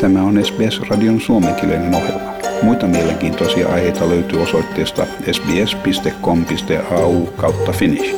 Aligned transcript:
Tämä 0.00 0.22
on 0.22 0.44
SBS-radion 0.44 1.20
suomenkielinen 1.20 1.94
ohjelma. 1.94 2.32
Muita 2.62 2.86
mielenkiintoisia 2.86 3.68
aiheita 3.68 4.08
löytyy 4.08 4.42
osoitteesta 4.42 5.06
sbs.com.au 5.32 7.26
kautta 7.26 7.72
finnish. 7.72 8.16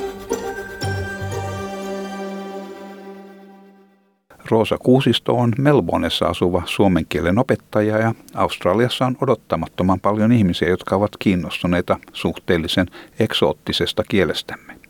Roosa 4.50 4.78
Kuusisto 4.78 5.34
on 5.34 5.52
Melbourneessa 5.58 6.26
asuva 6.26 6.62
suomen 6.66 7.06
kielen 7.08 7.38
opettaja 7.38 7.98
ja 7.98 8.14
Australiassa 8.34 9.06
on 9.06 9.16
odottamattoman 9.20 10.00
paljon 10.00 10.32
ihmisiä, 10.32 10.68
jotka 10.68 10.96
ovat 10.96 11.16
kiinnostuneita 11.18 11.98
suhteellisen 12.12 12.86
eksoottisesta 13.18 14.02
kielestämme. 14.08 14.81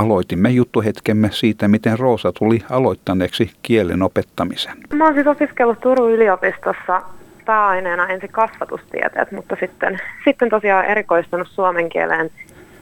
Aloitimme 0.00 0.50
juttuhetkemme 0.50 1.28
siitä, 1.32 1.68
miten 1.68 1.98
Roosa 1.98 2.32
tuli 2.32 2.58
aloittaneeksi 2.70 3.50
kielen 3.62 4.02
opettamisen. 4.02 4.76
Mä 4.94 5.04
oon 5.04 5.14
siis 5.14 5.26
opiskellut 5.26 5.80
Turun 5.80 6.10
yliopistossa 6.10 7.02
pääaineena 7.46 8.08
ensin 8.08 8.32
kasvatustieteet, 8.32 9.32
mutta 9.32 9.56
sitten, 9.60 9.98
sitten 10.24 10.50
tosiaan 10.50 10.84
erikoistunut 10.84 11.48
suomen 11.48 11.88
kieleen 11.88 12.30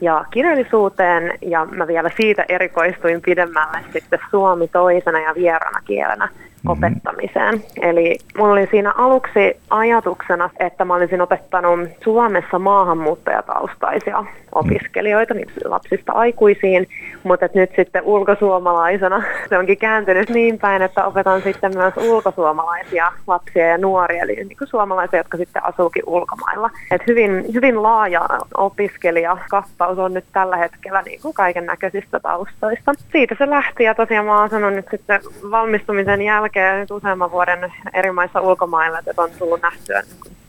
ja 0.01 0.25
kirjallisuuteen 0.31 1.39
ja 1.43 1.65
mä 1.65 1.87
vielä 1.87 2.11
siitä 2.17 2.45
erikoistuin 2.49 3.23
pidemmälle 3.23 3.79
sitten 3.93 4.19
suomi 4.31 4.69
toisena 4.69 5.21
ja 5.21 5.35
vieraana 5.35 5.81
kielenä 5.85 6.29
mm-hmm. 6.65 6.71
opettamiseen. 6.71 7.63
Eli 7.83 8.19
mulla 8.39 8.53
oli 8.53 8.67
siinä 8.71 8.93
aluksi 8.97 9.57
ajatuksena, 9.71 10.51
että 10.61 10.85
mä 10.85 10.95
olisin 10.95 11.21
opettanut 11.21 11.81
Suomessa 12.05 12.59
maahanmuuttajataustaisia 12.59 14.25
opiskelijoita, 14.55 15.35
niin 15.35 15.49
lapsista 15.65 16.13
aikuisiin, 16.13 16.89
mutta 17.23 17.49
nyt 17.55 17.71
sitten 17.77 18.03
ulkosuomalaisena 18.03 19.23
se 19.49 19.59
onkin 19.59 19.79
kääntynyt 19.79 20.31
niin 20.31 20.59
päin, 20.59 20.83
että 20.83 21.07
opetan 21.07 21.43
sitten 21.43 21.77
myös 21.77 21.95
ulkosuomalaisia 21.97 23.13
lapsia 23.27 23.67
ja 23.67 23.79
nuoria, 23.79 24.23
eli 24.23 24.35
niin 24.35 24.59
kuin 24.59 24.69
suomalaisia, 24.69 25.21
jotka 25.21 25.37
sitten 25.37 25.65
asuukin 25.65 26.03
ulkomailla. 26.07 26.71
Et 26.91 27.03
hyvin, 27.07 27.45
hyvin 27.55 27.83
laaja 27.83 28.29
opiskelijakattaus 28.57 29.99
on 29.99 30.15
nyt 30.15 30.25
tällä 30.33 30.57
hetkellä 30.57 31.03
niin 31.03 31.23
kuin 31.23 31.35
kaiken 31.35 31.67
näköisistä 31.67 32.21
taustoista. 32.21 32.93
Siitä 33.13 33.35
se 33.39 33.51
lähti 33.51 33.85
ja 33.85 33.95
tosiaan 33.95 34.27
mä 34.27 34.41
oon 34.41 34.51
sanonut 34.51 34.77
nyt 34.77 34.89
sitten 34.91 35.21
valmistumisen 35.51 36.23
jälkeen 36.23 36.48
nyt 36.79 36.91
useamman 36.91 37.31
vuoden 37.31 37.73
eri 37.93 38.13
maissa 38.13 38.41
ulkomailla, 38.41 38.99
että 38.99 39.23
on 39.23 39.31
tullut 39.39 39.63
nähtyä 39.63 40.03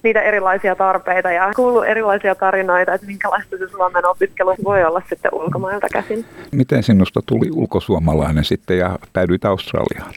niitä 0.03 0.21
erilaisia 0.21 0.75
tarpeita 0.75 1.31
ja 1.31 1.51
kuullut 1.55 1.85
erilaisia 1.85 2.35
tarinoita, 2.35 2.93
että 2.93 3.07
minkälaista 3.07 3.57
se 3.57 3.67
Suomen 3.67 4.05
opiskelu 4.05 4.55
voi 4.63 4.83
olla 4.83 5.01
sitten 5.09 5.33
ulkomailta 5.33 5.87
käsin. 5.93 6.25
Miten 6.51 6.83
sinusta 6.83 7.19
tuli 7.25 7.49
ulkosuomalainen 7.53 8.43
sitten 8.43 8.77
ja 8.77 8.99
päädyit 9.13 9.45
Australiaan? 9.45 10.13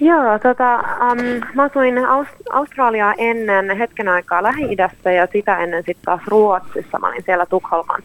Joo, 0.00 0.38
tota, 0.38 0.74
um, 0.76 1.40
mä 1.54 1.62
asuin 1.62 1.98
Aust- 1.98 2.52
Australiaa 2.52 3.14
ennen 3.18 3.78
hetken 3.78 4.08
aikaa 4.08 4.42
Lähi-idässä 4.42 5.12
ja 5.12 5.28
sitä 5.32 5.58
ennen 5.58 5.82
sitten 5.86 6.04
taas 6.04 6.20
Ruotsissa. 6.26 6.98
Mä 6.98 7.08
olin 7.08 7.22
siellä 7.26 7.46
Tukholman 7.46 8.02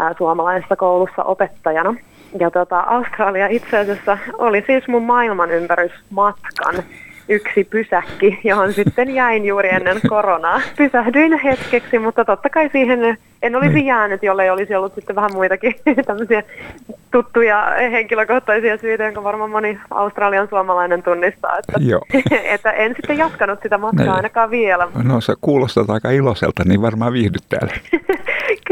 äh, 0.00 0.16
suomalaisessa 0.18 0.76
koulussa 0.76 1.22
opettajana. 1.22 1.94
Ja 2.40 2.50
tota, 2.50 2.80
Australia 2.80 3.46
itse 3.46 3.78
asiassa 3.78 4.18
oli 4.38 4.64
siis 4.66 4.88
mun 4.88 5.02
maailmanympärysmatkan 5.02 6.74
yksi 7.28 7.64
pysäkki, 7.64 8.40
johon 8.44 8.72
sitten 8.72 9.14
jäin 9.14 9.44
juuri 9.44 9.68
ennen 9.68 10.00
koronaa. 10.08 10.60
Pysähdyin 10.76 11.38
hetkeksi, 11.38 11.98
mutta 11.98 12.24
totta 12.24 12.48
kai 12.48 12.68
siihen 12.72 13.18
en 13.42 13.56
olisi 13.56 13.74
niin. 13.74 13.86
jäänyt, 13.86 14.22
jollei 14.22 14.50
olisi 14.50 14.74
ollut 14.74 14.94
sitten 14.94 15.16
vähän 15.16 15.30
muitakin 15.32 15.74
tämmöisiä 16.06 16.42
tuttuja 17.10 17.66
henkilökohtaisia 17.90 18.78
syitä, 18.78 19.04
jonka 19.04 19.24
varmaan 19.24 19.50
moni 19.50 19.78
Australian 19.90 20.48
suomalainen 20.48 21.02
tunnistaa. 21.02 21.58
Että, 21.58 21.72
Joo. 21.80 22.00
että 22.54 22.70
en 22.70 22.94
sitten 22.96 23.18
jatkanut 23.18 23.58
sitä 23.62 23.78
matkaa 23.78 24.04
niin. 24.04 24.14
ainakaan 24.14 24.50
vielä. 24.50 24.88
No 25.02 25.20
sä 25.20 25.34
kuulostat 25.40 25.90
aika 25.90 26.10
iloiselta, 26.10 26.62
niin 26.64 26.82
varmaan 26.82 27.12
viihdyt 27.12 27.42
täällä. 27.48 27.74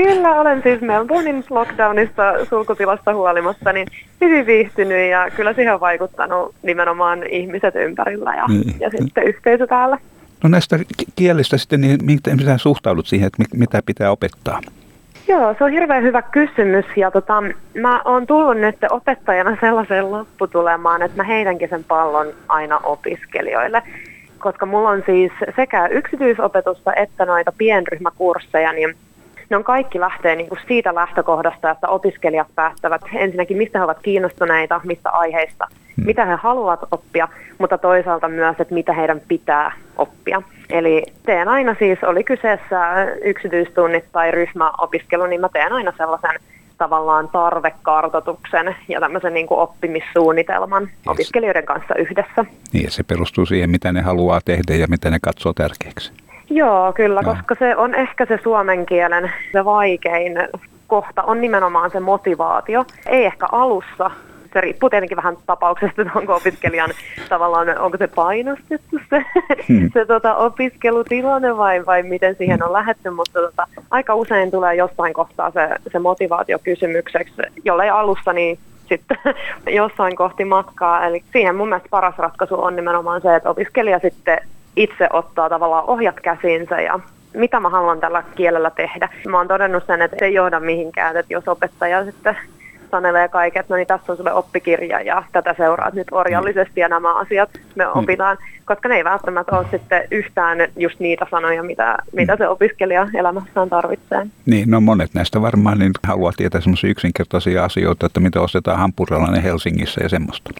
Kyllä, 0.02 0.40
olen 0.40 0.62
siis 0.62 0.80
Melbournein 0.80 1.44
lockdownista 1.50 2.22
sulkutilasta 2.48 3.14
huolimatta 3.14 3.72
niin 3.72 3.86
hyvin 4.20 4.46
viihtynyt 4.46 5.10
ja 5.10 5.30
kyllä 5.36 5.52
siihen 5.52 5.74
on 5.74 5.80
vaikuttanut 5.80 6.54
nimenomaan 6.62 7.26
ihmiset 7.26 7.74
ympärillä 7.74 8.34
ja, 8.34 8.46
niin. 8.46 8.76
ja 8.80 8.90
sitten 8.90 9.24
yhteisö 9.24 9.66
täällä. 9.66 9.98
No 10.42 10.48
näistä 10.48 10.78
kielistä 11.16 11.58
sitten, 11.58 11.80
niin 11.80 11.98
miten 12.04 12.40
sä 12.44 12.58
suhtaudut 12.58 13.06
siihen, 13.06 13.26
että 13.26 13.56
mitä 13.56 13.80
pitää 13.86 14.10
opettaa? 14.10 14.60
Joo, 15.28 15.54
se 15.58 15.64
on 15.64 15.70
hirveän 15.70 16.02
hyvä 16.02 16.22
kysymys 16.22 16.86
ja 16.96 17.10
tota, 17.10 17.42
mä 17.80 18.02
oon 18.04 18.26
tullut 18.26 18.56
nyt 18.56 18.76
opettajana 18.90 19.56
sellaiseen 19.60 20.10
lopputulemaan, 20.10 21.02
että 21.02 21.16
mä 21.16 21.22
heitänkin 21.22 21.68
sen 21.68 21.84
pallon 21.84 22.26
aina 22.48 22.78
opiskelijoille. 22.78 23.82
Koska 24.38 24.66
mulla 24.66 24.88
on 24.88 25.02
siis 25.06 25.32
sekä 25.56 25.86
yksityisopetusta 25.86 26.94
että 26.94 27.24
noita 27.24 27.52
pienryhmäkursseja, 27.58 28.72
niin 28.72 28.94
ne 29.50 29.56
on 29.56 29.64
kaikki 29.64 30.00
lähtee 30.00 30.36
niin 30.36 30.48
kuin 30.48 30.58
siitä 30.68 30.94
lähtökohdasta, 30.94 31.70
että 31.70 31.88
opiskelijat 31.88 32.48
päättävät 32.54 33.02
ensinnäkin, 33.14 33.56
mistä 33.56 33.78
he 33.78 33.84
ovat 33.84 33.98
kiinnostuneita, 34.02 34.80
mistä 34.84 35.10
aiheista, 35.10 35.66
hmm. 35.70 36.06
mitä 36.06 36.26
he 36.26 36.34
haluavat 36.34 36.80
oppia, 36.90 37.28
mutta 37.58 37.78
toisaalta 37.78 38.28
myös, 38.28 38.56
että 38.58 38.74
mitä 38.74 38.92
heidän 38.92 39.20
pitää 39.28 39.72
oppia. 39.98 40.42
Eli 40.70 41.02
teen 41.26 41.48
aina 41.48 41.76
siis, 41.78 42.04
oli 42.04 42.24
kyseessä 42.24 43.06
yksityistunnit 43.24 44.04
tai 44.12 44.30
ryhmäopiskelu, 44.30 45.26
niin 45.26 45.40
mä 45.40 45.48
teen 45.48 45.72
aina 45.72 45.92
sellaisen 45.96 46.40
tavallaan 46.78 47.28
tarvekartoituksen 47.28 48.76
ja 48.88 49.00
tämmöisen 49.00 49.34
niin 49.34 49.46
kuin 49.46 49.60
oppimissuunnitelman 49.60 50.82
yes. 50.82 50.92
opiskelijoiden 51.06 51.66
kanssa 51.66 51.94
yhdessä. 51.94 52.44
Niin, 52.72 52.84
ja 52.84 52.90
se 52.90 53.02
perustuu 53.02 53.46
siihen, 53.46 53.70
mitä 53.70 53.92
ne 53.92 54.00
haluaa 54.00 54.40
tehdä 54.44 54.74
ja 54.74 54.86
mitä 54.88 55.10
ne 55.10 55.18
katsoo 55.22 55.52
tärkeäksi. 55.52 56.12
Joo, 56.50 56.92
kyllä, 56.92 57.20
no. 57.20 57.34
koska 57.34 57.54
se 57.58 57.76
on 57.76 57.94
ehkä 57.94 58.26
se 58.26 58.38
suomen 58.42 58.86
kielen 58.86 59.32
se 59.52 59.64
vaikein 59.64 60.38
kohta 60.86 61.22
on 61.22 61.40
nimenomaan 61.40 61.90
se 61.90 62.00
motivaatio. 62.00 62.84
Ei 63.06 63.24
ehkä 63.24 63.46
alussa, 63.52 64.10
se 64.52 64.60
riippuu 64.60 64.90
tietenkin 64.90 65.16
vähän 65.16 65.36
tapauksesta, 65.46 66.02
että 66.02 66.18
onko 66.18 66.34
opiskelijan 66.34 66.90
tavallaan, 67.28 67.78
onko 67.78 67.98
se 67.98 68.06
painostettu 68.06 68.98
se, 69.10 69.24
hmm. 69.68 69.90
se 69.92 70.06
tota, 70.06 70.36
opiskelutilanne 70.36 71.56
vai, 71.56 71.86
vai 71.86 72.02
miten 72.02 72.34
siihen 72.34 72.62
on 72.64 72.72
lähetty, 72.72 73.10
mutta 73.10 73.40
tota, 73.40 73.66
aika 73.90 74.14
usein 74.14 74.50
tulee 74.50 74.74
jossain 74.74 75.14
kohtaa 75.14 75.50
se, 75.50 75.68
se 75.92 75.98
motivaatio 75.98 76.58
kysymykseksi, 76.58 77.42
jollei 77.64 77.90
alussa, 77.90 78.32
niin 78.32 78.58
sitten 78.88 79.18
jossain 79.80 80.16
kohti 80.16 80.44
matkaa. 80.44 81.06
Eli 81.06 81.22
siihen 81.32 81.56
mun 81.56 81.68
mielestä 81.68 81.88
paras 81.90 82.18
ratkaisu 82.18 82.62
on 82.62 82.76
nimenomaan 82.76 83.22
se, 83.22 83.36
että 83.36 83.50
opiskelija 83.50 83.98
sitten 83.98 84.38
itse 84.76 85.08
ottaa 85.12 85.48
tavallaan 85.48 85.84
ohjat 85.86 86.20
käsiinsä 86.20 86.80
ja 86.80 87.00
mitä 87.34 87.60
mä 87.60 87.68
haluan 87.68 88.00
tällä 88.00 88.22
kielellä 88.34 88.70
tehdä. 88.70 89.08
Mä 89.28 89.36
oon 89.36 89.48
todennut 89.48 89.86
sen, 89.86 90.02
että 90.02 90.16
se 90.18 90.24
ei 90.24 90.34
johda 90.34 90.60
mihinkään, 90.60 91.16
että 91.16 91.32
jos 91.32 91.48
opettaja 91.48 92.04
sitten 92.04 92.36
sanelee 92.90 93.28
kaiket, 93.28 93.68
no 93.68 93.76
niin 93.76 93.86
tässä 93.86 94.12
on 94.12 94.16
sulle 94.16 94.32
oppikirja 94.32 95.00
ja 95.00 95.22
tätä 95.32 95.54
seuraat 95.56 95.94
nyt 95.94 96.06
orjallisesti 96.10 96.80
ja 96.80 96.88
nämä 96.88 97.14
asiat 97.14 97.50
me 97.74 97.84
mm. 97.84 97.90
opitaan, 97.94 98.38
koska 98.64 98.88
ne 98.88 98.96
ei 98.96 99.04
välttämättä 99.04 99.58
ole 99.58 99.66
sitten 99.70 100.02
yhtään 100.10 100.58
just 100.76 101.00
niitä 101.00 101.26
sanoja, 101.30 101.62
mitä, 101.62 101.98
mitä 102.12 102.36
se 102.36 102.48
opiskelija 102.48 103.08
elämässään 103.14 103.68
tarvitsee. 103.68 104.26
Niin, 104.46 104.70
no 104.70 104.80
monet 104.80 105.14
näistä 105.14 105.42
varmaan 105.42 105.78
niin 105.78 105.92
haluaa 106.06 106.32
tietää 106.36 106.60
semmoisia 106.60 106.90
yksinkertaisia 106.90 107.64
asioita, 107.64 108.06
että 108.06 108.20
mitä 108.20 108.40
ostetaan 108.40 108.78
hampurilainen 108.78 109.42
Helsingissä 109.42 110.00
ja 110.02 110.08
semmoista. 110.08 110.50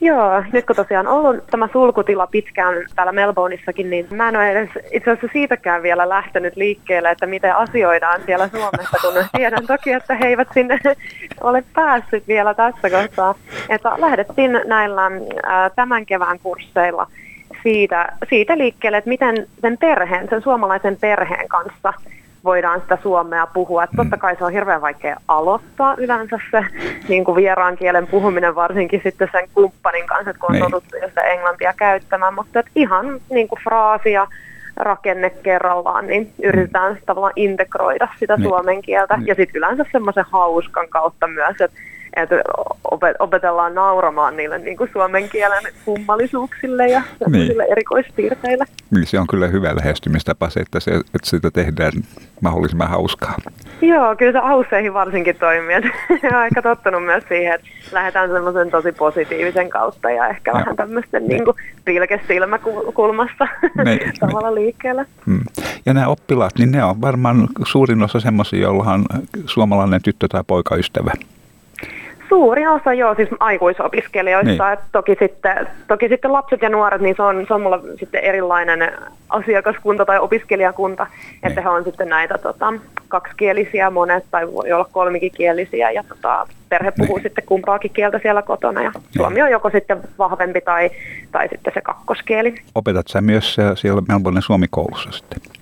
Joo, 0.00 0.44
nyt 0.52 0.66
kun 0.66 0.76
tosiaan 0.76 1.06
ollut 1.06 1.46
tämä 1.46 1.68
sulkutila 1.72 2.26
pitkään 2.26 2.74
täällä 2.96 3.12
Melbourneissakin, 3.12 3.90
niin 3.90 4.06
mä 4.10 4.28
en 4.28 4.36
ole 4.36 4.50
edes 4.50 4.70
itse 4.92 5.10
asiassa 5.10 5.32
siitäkään 5.32 5.82
vielä 5.82 6.08
lähtenyt 6.08 6.56
liikkeelle, 6.56 7.10
että 7.10 7.26
miten 7.26 7.56
asioidaan 7.56 8.20
siellä 8.26 8.48
Suomessa, 8.48 8.98
kun 9.00 9.24
tiedän 9.36 9.66
toki, 9.66 9.92
että 9.92 10.14
he 10.14 10.26
eivät 10.26 10.48
sinne 10.54 10.78
ole 11.40 11.64
päässyt 11.74 12.28
vielä 12.28 12.54
tässä 12.54 12.90
kohtaa. 12.90 13.34
Että 13.68 13.92
lähdettiin 13.98 14.60
näillä 14.64 15.10
tämän 15.76 16.06
kevään 16.06 16.38
kursseilla 16.42 17.06
siitä, 17.62 18.12
siitä 18.28 18.58
liikkeelle, 18.58 18.98
että 18.98 19.10
miten 19.10 19.46
sen 19.60 19.78
perheen, 19.78 20.28
sen 20.30 20.42
suomalaisen 20.42 20.96
perheen 21.00 21.48
kanssa– 21.48 21.92
voidaan 22.44 22.80
sitä 22.80 22.98
suomea 23.02 23.46
puhua. 23.46 23.84
Että 23.84 23.96
totta 23.96 24.16
kai 24.16 24.36
se 24.36 24.44
on 24.44 24.52
hirveän 24.52 24.80
vaikea 24.80 25.16
aloittaa 25.28 25.94
yleensä 25.98 26.38
se 26.50 26.64
niin 27.08 27.24
kuin 27.24 27.36
vieraan 27.36 27.76
kielen 27.76 28.06
puhuminen, 28.06 28.54
varsinkin 28.54 29.00
sitten 29.04 29.28
sen 29.32 29.48
kumppanin 29.54 30.06
kanssa, 30.06 30.34
kun 30.34 30.46
on 30.48 30.52
niin. 30.52 30.64
totuttu 30.64 30.96
jo 30.96 31.08
sitä 31.08 31.20
englantia 31.20 31.72
käyttämään. 31.76 32.34
Mutta 32.34 32.60
että 32.60 32.72
ihan 32.74 33.20
niin 33.30 33.48
kuin 33.48 33.60
fraasia, 33.64 34.26
rakenne 34.76 35.30
kerrallaan, 35.30 36.06
niin 36.06 36.32
yritetään 36.42 36.92
mm. 36.92 36.98
tavallaan 37.06 37.32
integroida 37.36 38.08
sitä 38.18 38.36
niin. 38.36 38.48
suomen 38.48 38.82
kieltä. 38.82 39.16
Niin. 39.16 39.26
Ja 39.26 39.34
sitten 39.34 39.58
yleensä 39.58 39.84
semmoisen 39.92 40.24
hauskan 40.30 40.88
kautta 40.88 41.26
myös, 41.26 41.60
että 41.60 41.80
että 42.16 42.36
opetellaan 43.18 43.74
nauramaan 43.74 44.36
niille 44.36 44.58
niin 44.58 44.76
kuin 44.76 44.90
suomen 44.92 45.28
kielen 45.28 45.62
kummallisuuksille 45.84 46.88
ja 46.88 47.02
niin. 47.28 47.60
erikoispiirteille. 47.60 48.64
Niin, 48.90 49.06
se 49.06 49.18
on 49.18 49.26
kyllä 49.26 49.46
hyvä 49.46 49.76
lähestymistapa 49.76 50.50
se, 50.50 50.60
että, 50.60 50.80
se, 50.80 50.90
että 50.94 51.24
sitä 51.24 51.50
tehdään 51.50 51.92
mahdollisimman 52.40 52.88
hauskaa. 52.88 53.34
Joo, 53.82 54.16
kyllä 54.16 54.32
se 54.32 54.46
hausseihin 54.46 54.94
varsinkin 54.94 55.36
toimii. 55.36 55.76
Olen 56.10 56.34
aika 56.34 56.62
tottunut 56.62 57.04
myös 57.04 57.24
siihen, 57.28 57.54
että 57.54 57.66
lähdetään 57.92 58.30
semmoisen 58.30 58.70
tosi 58.70 58.92
positiivisen 58.92 59.70
kautta 59.70 60.10
ja 60.10 60.28
ehkä 60.28 60.50
ja. 60.50 60.54
vähän 60.54 60.76
tämmöisten 60.76 61.28
niin 61.28 61.44
kuin 61.44 61.56
pilkesilmäkulmassa 61.84 63.48
niin, 63.84 64.12
tavalla 64.20 64.54
liikkeellä. 64.54 65.04
Mm. 65.26 65.40
Ja 65.86 65.94
nämä 65.94 66.06
oppilaat, 66.06 66.52
niin 66.58 66.70
ne 66.70 66.84
on 66.84 67.00
varmaan 67.00 67.48
suurin 67.66 68.02
osa 68.02 68.20
semmoisia, 68.20 68.60
joilla 68.60 68.92
on 68.92 69.04
suomalainen 69.46 70.02
tyttö 70.02 70.28
tai 70.28 70.44
poikaystävä. 70.46 71.12
Suurin 72.30 72.68
osa 72.68 72.94
joo, 72.94 73.14
siis 73.14 73.28
aikuisopiskelijoista. 73.40 74.68
Niin. 74.68 74.78
toki, 74.92 75.16
sitten, 75.18 75.68
toki 75.88 76.08
sitten 76.08 76.32
lapset 76.32 76.62
ja 76.62 76.68
nuoret, 76.68 77.00
niin 77.00 77.16
se 77.16 77.22
on, 77.22 77.44
se 77.48 77.54
on 77.54 77.60
mulla 77.60 77.80
sitten 77.98 78.24
erilainen 78.24 78.92
asiakaskunta 79.28 80.04
tai 80.04 80.18
opiskelijakunta, 80.18 81.06
niin. 81.20 81.48
että 81.48 81.60
he 81.60 81.68
on 81.68 81.84
sitten 81.84 82.08
näitä 82.08 82.38
tota, 82.38 82.72
kaksikielisiä 83.08 83.90
monet 83.90 84.24
tai 84.30 84.52
voi 84.52 84.72
olla 84.72 84.88
kolmikielisiä 84.92 85.90
ja 85.90 86.04
tota, 86.08 86.46
perhe 86.68 86.92
puhuu 86.98 87.16
niin. 87.16 87.22
sitten 87.22 87.44
kumpaakin 87.46 87.90
kieltä 87.90 88.18
siellä 88.22 88.42
kotona 88.42 88.82
ja 88.82 88.90
niin. 88.94 89.04
suomi 89.16 89.42
on 89.42 89.50
joko 89.50 89.70
sitten 89.70 90.00
vahvempi 90.18 90.60
tai, 90.60 90.90
tai 91.32 91.48
sitten 91.48 91.74
se 91.74 91.80
kakkoskieli. 91.80 92.54
Opetat 92.74 93.08
sä 93.08 93.20
myös 93.20 93.56
siellä 93.74 94.02
Melbourne 94.08 94.40
Suomi-koulussa 94.40 95.12
sitten? 95.12 95.59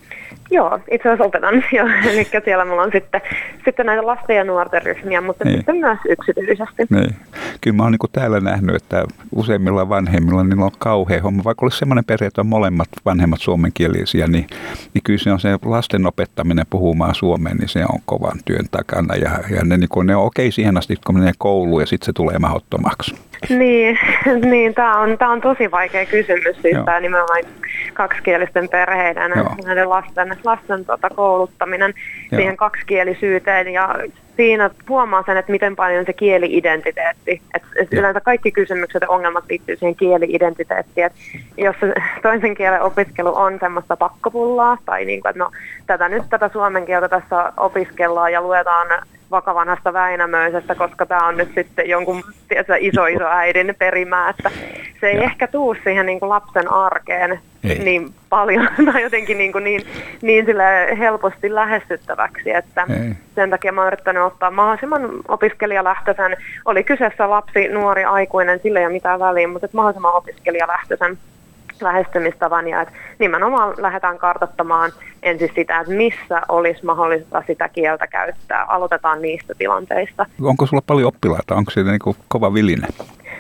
Joo, 0.51 0.81
itse 0.91 1.09
asiassa 1.09 1.25
opetan 1.25 1.55
jo. 1.79 1.87
Eli 2.11 2.27
siellä 2.45 2.65
mulla 2.65 2.83
on 2.83 2.91
sitten, 2.93 3.21
sitten 3.65 3.87
näitä 3.87 4.07
lasten 4.07 4.37
ja 4.37 4.45
nuorten 4.45 4.83
ryhmiä, 4.83 5.21
mutta 5.21 5.45
niin. 5.45 5.57
sitten 5.57 5.77
myös 5.77 5.99
yksityisesti. 6.09 6.83
Niin. 6.91 7.17
Kyllä 7.61 7.77
mä 7.77 7.83
oon 7.83 7.93
niin 7.93 8.13
täällä 8.13 8.41
nähnyt, 8.41 8.77
että 8.77 9.05
useimmilla 9.35 9.89
vanhemmilla 9.89 10.45
niin 10.45 10.63
on 10.63 10.71
kauhean 10.79 11.23
homma. 11.23 11.45
Vaikka 11.45 11.67
olisi 11.67 11.79
semmoinen 11.79 12.05
perhe, 12.05 12.27
että 12.27 12.41
on 12.41 12.47
molemmat 12.47 12.89
vanhemmat 13.05 13.41
suomenkielisiä, 13.41 14.27
niin, 14.27 14.47
niin 14.95 15.03
kyllä 15.05 15.19
se 15.19 15.33
on 15.33 15.41
se 15.41 15.59
lasten 15.65 16.07
opettaminen 16.07 16.67
puhumaan 16.71 17.15
suomeen, 17.15 17.57
niin 17.57 17.69
se 17.69 17.85
on 17.93 17.99
kovan 18.05 18.39
työn 18.45 18.67
takana. 18.71 19.15
Ja, 19.15 19.31
ja 19.51 19.65
ne, 19.65 19.77
niin 19.77 20.07
ne 20.07 20.17
on 20.17 20.25
okei 20.25 20.53
siihen 20.53 20.79
asti, 20.79 20.97
kun 21.07 21.19
menee 21.19 21.33
kouluun 21.39 21.83
ja 21.83 21.87
sitten 21.87 22.07
se 22.07 22.13
tulee 22.13 22.39
mahdottomaksi. 22.39 23.28
Niin, 23.49 23.99
niin 24.51 24.75
tämä 24.75 24.99
on, 24.99 25.19
tää 25.19 25.29
on 25.29 25.41
tosi 25.41 25.71
vaikea 25.71 26.07
kysymys, 26.07 26.63
siis 26.63 26.77
tämä 26.85 27.01
nimenomaan 27.01 27.45
kaksikielisten 27.95 28.69
perheiden 28.69 29.33
Joo. 29.37 29.55
näiden 29.65 29.89
lasten, 29.89 30.37
lasten 30.45 30.85
tota, 30.85 31.11
kouluttaminen 31.11 31.95
Joo. 32.31 32.39
siihen 32.39 32.57
kaksikielisyyteen 32.57 33.69
ja 33.69 33.95
siinä 34.39 34.71
huomaa 34.89 35.23
sen, 35.27 35.37
että 35.37 35.53
miten 35.53 35.77
paljon 35.77 36.05
se 36.07 36.13
kieli-identiteetti, 36.13 37.41
että 37.55 37.69
et 37.77 37.93
yleensä 37.93 38.21
kaikki 38.21 38.53
kysymykset 38.53 39.03
ja 39.03 39.09
ongelmat 39.09 39.45
liittyy 39.51 39.77
siihen 39.77 39.97
kieli-identiteettiin, 39.97 41.07
että 41.07 41.19
jos 41.57 41.77
se 41.81 41.95
toisen 42.23 42.55
kielen 42.55 42.83
opiskelu 42.83 43.37
on 43.37 43.59
semmoista 43.61 43.97
pakkopullaa, 43.97 44.79
tai 44.87 45.05
niin 45.05 45.23
kuin, 45.23 45.31
että 45.31 45.45
no 45.45 45.51
tätä 45.87 46.09
nyt 46.09 46.23
tätä 46.31 46.51
suomen 46.53 46.87
kieltä 46.87 47.09
tässä 47.09 47.53
opiskellaan 47.57 48.33
ja 48.33 48.43
luetaan 48.43 48.89
vakavanhasta 49.31 49.93
Väinämöisestä, 49.93 50.75
koska 50.75 51.07
tämä 51.07 51.27
on 51.27 51.37
nyt 51.37 51.51
sitten 51.55 51.89
jonkun 51.89 52.23
tiedätkö, 52.49 52.77
iso 52.81 53.07
iso 53.07 53.27
äidin 53.27 53.75
perimää, 53.79 54.31
että 54.31 54.51
se 55.01 55.09
ei 55.09 55.17
ja. 55.17 55.23
ehkä 55.23 55.47
tuu 55.47 55.77
siihen 55.85 56.07
niin 56.07 56.21
kuin 56.21 56.29
lapsen 56.29 56.73
arkeen 56.73 57.41
ei. 57.65 57.79
niin 57.79 58.15
paljon 58.29 58.69
tai 58.93 59.03
jotenkin 59.03 59.39
niin, 59.39 59.53
kuin 59.53 59.65
niin, 59.65 59.87
niin 60.23 60.45
sille 60.47 60.99
helposti 60.99 61.55
lähestyttäväksi, 61.55 62.51
että 62.51 62.87
ei. 62.91 63.15
sen 63.35 63.51
takia 63.51 63.73
mä 63.73 63.81
oon 63.81 63.89
yrittänyt 63.89 64.23
ottaa 64.23 64.51
mahdollisimman 64.51 65.11
opiskelijalähtöisen, 65.29 66.37
oli 66.65 66.85
kyseessä 66.85 67.31
lapsi, 67.31 67.69
nuori, 67.69 68.05
aikuinen, 68.05 68.61
sillä 68.63 68.81
ei 68.81 68.87
ole 68.87 68.93
mitään 68.93 69.21
väliä, 69.21 69.49
mutta 69.49 69.69
mahdollisimman 69.73 70.15
opiskelijalähtöisen 70.15 71.19
lähestymistavan 71.83 72.69
ja 72.69 72.83
että 72.83 72.95
nimenomaan 73.19 73.75
lähdetään 73.79 74.19
kartoittamaan 74.19 74.93
ensin 75.23 75.51
sitä, 75.55 75.81
että 75.81 75.93
missä 75.93 76.43
olisi 76.49 76.85
mahdollista 76.85 77.43
sitä 77.47 77.69
kieltä 77.69 78.07
käyttää. 78.07 78.65
Aloitetaan 78.65 79.23
niistä 79.23 79.55
tilanteista. 79.59 80.27
Onko 80.43 80.67
sulla 80.67 80.83
paljon 80.87 81.09
oppilaita? 81.09 81.55
Onko 81.55 81.71
siitä 81.71 81.91
niin 81.91 82.17
kova 82.29 82.55
viline? 82.55 82.87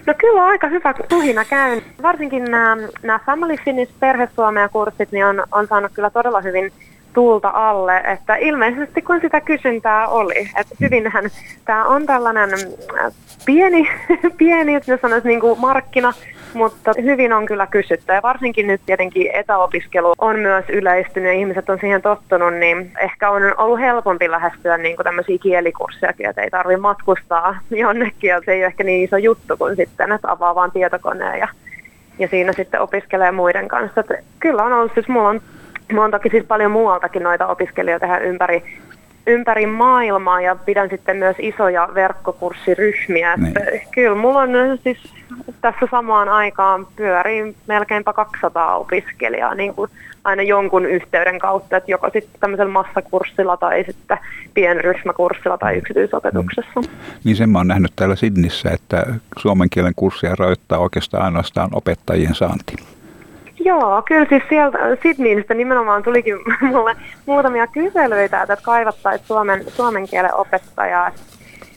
No 0.08 0.14
kyllä 0.19 0.44
aika 0.44 0.69
hyvä 0.69 0.94
tuhina 1.08 1.44
käyn. 1.44 1.82
Varsinkin 2.02 2.44
nämä, 2.44 2.76
nämä 3.02 3.20
Family 3.26 3.56
Finnish 3.64 3.93
perhesuomea 4.00 4.69
kurssit 4.69 5.12
niin 5.12 5.26
on, 5.26 5.44
on 5.52 5.66
saanut 5.66 5.93
kyllä 5.94 6.10
todella 6.10 6.40
hyvin 6.40 6.72
tuulta 7.12 7.50
alle, 7.55 7.96
että 7.96 8.37
ilmeisesti 8.37 9.02
kun 9.02 9.20
sitä 9.20 9.40
kysyntää 9.40 10.08
oli, 10.08 10.50
että 10.60 10.75
hyvinhän 10.81 11.25
tämä 11.64 11.84
on 11.84 12.06
tällainen 12.06 12.50
äh, 12.99 13.12
pieni, 13.46 13.88
pieni 14.38 14.75
jos 14.75 15.00
sanoisi 15.00 15.28
niin 15.28 15.40
kuin 15.40 15.60
markkina, 15.60 16.12
mutta 16.55 16.93
hyvin 17.02 17.32
on 17.32 17.46
kyllä 17.46 17.66
kysytty 17.66 18.12
ja 18.12 18.22
varsinkin 18.22 18.66
nyt 18.66 18.81
tietenkin 18.87 19.31
etäopiskelu 19.32 20.12
on 20.19 20.38
myös 20.38 20.64
yleistynyt 20.69 21.28
ja 21.28 21.38
ihmiset 21.38 21.70
on 21.70 21.78
siihen 21.81 22.02
tottunut, 22.02 22.55
niin 22.55 22.93
ehkä 23.00 23.31
on 23.31 23.54
ollut 23.58 23.81
helpompi 23.81 24.31
lähestyä 24.31 24.78
niin 24.78 24.96
kuin 24.96 25.04
tämmöisiä 25.04 25.38
kielikursseja, 25.43 26.12
että 26.31 26.43
ei 26.43 26.50
tarvitse 26.50 26.81
matkustaa 26.81 27.58
jonnekin 27.70 28.28
ja 28.28 28.40
se 28.44 28.52
ei 28.52 28.61
ole 28.61 28.66
ehkä 28.66 28.84
niin 28.84 29.04
iso 29.04 29.16
juttu 29.16 29.56
kuin 29.56 29.76
sitten, 29.76 30.12
että 30.12 30.31
avaa 30.31 30.54
vaan 30.54 30.72
tietokoneen 30.72 31.38
ja, 31.38 31.49
ja 32.19 32.28
siinä 32.28 32.52
sitten 32.52 32.81
opiskelee 32.81 33.32
muiden 33.32 33.69
kanssa. 33.69 34.00
Että 34.00 34.14
kyllä 34.40 34.62
on 34.62 34.72
ollut, 34.72 34.94
siis 34.94 35.08
mulla 35.08 35.28
on, 35.28 35.40
mulla 35.93 36.05
on 36.05 36.11
toki 36.11 36.29
siis 36.29 36.44
paljon 36.44 36.70
muualtakin 36.70 37.23
noita 37.23 37.46
opiskelijoita 37.46 38.06
tehdä 38.06 38.19
ympäri 38.19 38.62
ympäri 39.29 39.67
maailmaa 39.67 40.40
ja 40.40 40.56
pidän 40.56 40.90
sitten 40.90 41.17
myös 41.17 41.37
isoja 41.38 41.88
verkkokurssiryhmiä. 41.94 43.37
Niin. 43.37 43.55
Kyllä 43.90 44.14
mulla 44.14 44.40
on 44.40 44.79
siis 44.82 45.14
tässä 45.61 45.87
samaan 45.90 46.29
aikaan 46.29 46.87
pyörii 46.96 47.56
melkeinpä 47.67 48.12
200 48.12 48.76
opiskelijaa 48.76 49.55
niin 49.55 49.75
kuin 49.75 49.90
aina 50.25 50.43
jonkun 50.43 50.87
yhteyden 50.87 51.38
kautta, 51.38 51.76
että 51.76 51.90
joko 51.90 52.11
sitten 52.12 52.40
tämmöisellä 52.40 52.73
massakurssilla 52.73 53.56
tai 53.56 53.85
sitten 53.85 54.19
pienryhmäkurssilla 54.55 55.58
tai 55.58 55.76
yksityisopetuksessa. 55.76 56.81
Mm. 56.81 56.88
Niin 57.25 57.37
sen 57.37 57.50
mä 57.50 57.58
oon 57.58 57.69
nähnyt 57.69 57.93
täällä 57.96 58.17
Sidnissä, 58.17 58.70
että 58.70 59.06
suomen 59.38 59.70
kielen 59.70 59.94
kurssia 59.96 60.35
rajoittaa 60.38 60.79
oikeastaan 60.79 61.25
ainoastaan 61.25 61.70
opettajien 61.73 62.35
saanti. 62.35 62.76
Joo, 63.69 64.03
kyllä 64.03 64.26
siis 64.29 64.43
sieltä 64.49 64.79
Sydneystä 65.03 65.55
nimenomaan 65.55 66.03
tulikin 66.03 66.37
mulle 66.73 66.97
muutamia 67.26 67.67
kyselyitä, 67.67 68.43
että 68.43 68.56
kaivattaisiin 68.62 69.26
suomen, 69.26 69.65
suomen 69.70 70.09
kielen 70.09 70.35
opettajaa. 70.35 71.11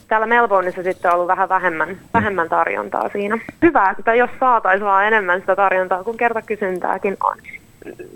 Täällä 0.07 0.27
Melbourneissa 0.27 0.83
sitten 0.83 1.11
on 1.11 1.15
ollut 1.15 1.27
vähän 1.27 1.49
vähemmän, 1.49 1.97
vähemmän 2.13 2.49
tarjontaa 2.49 3.09
siinä. 3.09 3.37
Hyvä, 3.61 3.95
että 3.99 4.15
jos 4.15 4.29
saataisiin 4.39 4.85
vaan 4.85 5.05
enemmän 5.05 5.39
sitä 5.39 5.55
tarjontaa, 5.55 6.03
kun 6.03 6.17
kerta 6.17 6.41
kysyntääkin 6.41 7.17
on. 7.23 7.37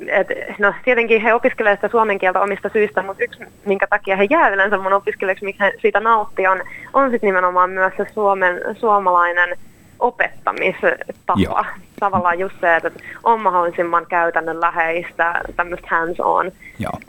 Et, 0.07 0.27
no 0.59 0.73
tietenkin 0.85 1.21
he 1.21 1.33
opiskelevat 1.33 1.77
sitä 1.77 1.87
suomen 1.87 2.19
kieltä 2.19 2.41
omista 2.41 2.69
syistä, 2.69 3.01
mutta 3.01 3.23
yksi, 3.23 3.39
minkä 3.65 3.87
takia 3.87 4.15
he 4.15 4.27
jää 4.29 4.49
yleensä 4.49 4.77
mun 4.77 4.93
opiskelijaksi, 4.93 5.45
mikä 5.45 5.63
he 5.63 5.73
siitä 5.81 5.99
nauttii, 5.99 6.47
on, 6.47 6.61
on 6.93 7.11
sitten 7.11 7.27
nimenomaan 7.27 7.69
myös 7.69 7.93
se 7.97 8.05
suomen, 8.13 8.61
suomalainen 8.79 9.57
opettamistapa. 9.99 11.33
Joo. 11.35 11.63
Tavallaan 12.05 12.39
just 12.39 12.55
se, 12.61 12.75
että 12.75 12.91
on 13.23 13.41
mahdollisimman 13.41 14.05
käytännön 14.05 14.61
läheistä 14.61 15.41
tämmöistä 15.55 15.87
hands-on 15.89 16.51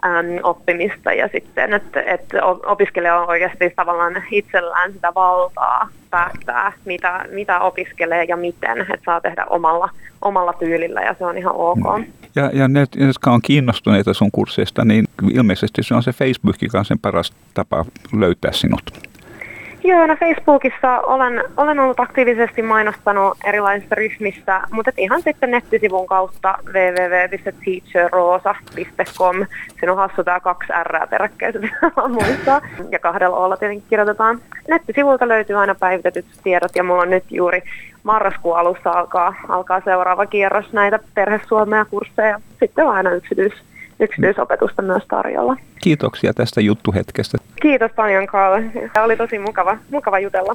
äm, 0.05 0.27
oppimista 0.43 1.13
ja 1.13 1.29
sitten, 1.33 1.73
että, 1.73 2.03
että 2.03 2.45
opiskelija 2.45 3.21
on 3.21 3.29
oikeasti 3.29 3.73
tavallaan 3.77 4.23
itsellään 4.31 4.93
sitä 4.93 5.13
valtaa 5.15 5.89
päättää, 6.11 6.73
mitä, 6.85 7.25
mitä 7.31 7.61
opiskelee 7.61 8.25
ja 8.25 8.37
miten, 8.37 8.81
että 8.81 9.05
saa 9.05 9.21
tehdä 9.21 9.47
omalla, 9.51 9.89
omalla 10.23 10.53
tyylillä 10.53 11.01
ja 11.01 11.15
se 11.19 11.25
on 11.25 11.39
ihan 11.39 11.55
ok. 11.55 11.99
Mm. 11.99 12.05
Ja, 12.35 12.51
ja 12.53 12.69
ne, 12.69 12.87
jotka 12.97 13.31
on 13.31 13.43
kiinnostuneita 13.43 14.15
sun 14.15 14.31
kursseista, 14.33 14.85
niin 14.85 15.05
ilmeisesti 15.33 15.83
se 15.83 15.95
on 15.95 16.03
se 16.03 16.13
Facebook, 16.13 16.57
joka 16.63 16.79
on 16.79 16.85
sen 16.85 16.99
paras 16.99 17.33
tapa 17.55 17.85
löytää 18.13 18.53
sinut. 18.53 18.83
Joo, 19.87 20.07
no 20.07 20.17
Facebookissa 20.17 21.01
olen, 21.01 21.45
olen 21.57 21.81
ollut 21.81 22.01
aktiivisesti 22.01 22.63
mainostanut 22.63 23.39
erilaisista 23.45 23.95
ryhmistä, 23.95 24.63
mutta 24.71 24.91
ihan 24.97 25.23
sitten 25.23 25.51
nettisivun 25.51 26.07
kautta 26.07 26.59
www.teacherroosa.com. 26.67 29.47
Siinä 29.79 29.93
on 29.93 29.99
hassu 29.99 30.25
tämä 30.25 30.41
kaksi 30.41 30.73
R 30.83 31.07
peräkkäistä 31.11 31.61
muistaa, 32.09 32.61
ja 32.91 32.99
kahdella 32.99 33.37
olla 33.37 33.57
tietenkin 33.57 33.87
kirjoitetaan. 33.91 34.41
Nettisivulta 34.69 35.29
löytyy 35.29 35.57
aina 35.57 35.75
päivitetyt 35.75 36.27
tiedot, 36.45 36.77
ja 36.77 36.83
mulla 36.83 37.03
on 37.03 37.11
nyt 37.11 37.25
juuri 37.31 37.63
marraskuun 38.03 38.59
alussa 38.59 38.91
alkaa, 38.91 39.35
alkaa 39.49 39.81
seuraava 39.85 40.27
kierros 40.27 40.73
näitä 40.73 40.99
perhesuomea 41.15 41.85
kursseja. 41.85 42.41
Sitten 42.61 42.87
on 42.87 42.95
aina 42.95 43.11
yksityis, 43.11 43.53
yksityisopetusta 44.01 44.83
myös 44.83 45.03
tarjolla. 45.09 45.57
Kiitoksia 45.83 46.35
tästä 46.35 46.61
juttuhetkestä. 46.61 47.39
Kiitos 47.67 47.91
paljon 47.97 48.27
Karl. 48.27 48.63
Tämä 48.93 49.05
oli 49.05 49.17
tosi 49.17 49.39
mukava, 49.39 49.79
mukava 49.91 50.19
jutella. 50.19 50.55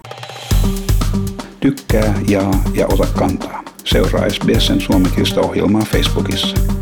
Tykkää, 1.59 2.13
jaa 2.29 2.51
ja 2.73 2.87
ota 2.87 3.07
kantaa. 3.19 3.63
Seuraa 3.83 4.29
SBSn 4.29 4.79
suomenkielistä 4.79 5.41
ohjelmaa 5.41 5.81
Facebookissa. 5.81 6.80